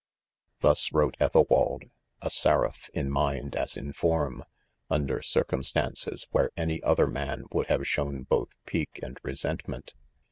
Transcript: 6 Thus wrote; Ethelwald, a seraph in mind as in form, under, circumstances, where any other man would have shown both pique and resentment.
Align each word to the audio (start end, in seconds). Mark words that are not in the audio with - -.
6 0.61 0.61
Thus 0.61 0.91
wrote; 0.93 1.15
Ethelwald, 1.19 1.83
a 2.23 2.31
seraph 2.31 2.89
in 2.91 3.11
mind 3.11 3.55
as 3.55 3.77
in 3.77 3.93
form, 3.93 4.43
under, 4.89 5.21
circumstances, 5.21 6.25
where 6.31 6.49
any 6.57 6.81
other 6.81 7.05
man 7.05 7.43
would 7.51 7.67
have 7.67 7.87
shown 7.87 8.23
both 8.23 8.49
pique 8.65 8.99
and 9.03 9.19
resentment. 9.21 9.93